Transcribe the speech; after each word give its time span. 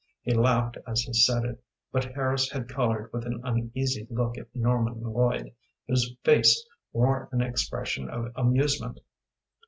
He 0.23 0.33
laughed 0.33 0.79
as 0.87 1.01
he 1.01 1.13
said 1.13 1.45
it, 1.45 1.63
but 1.91 2.15
Harris 2.15 2.49
had 2.49 2.67
colored 2.67 3.11
with 3.13 3.23
an 3.23 3.39
uneasy 3.43 4.07
look 4.09 4.35
at 4.35 4.47
Norman 4.55 4.99
Lloyd, 5.03 5.53
whose 5.87 6.15
face 6.23 6.65
wore 6.91 7.29
an 7.31 7.41
expression 7.41 8.09
of 8.09 8.31
amusement. 8.35 8.99